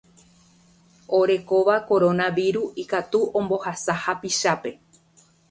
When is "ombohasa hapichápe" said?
3.43-4.71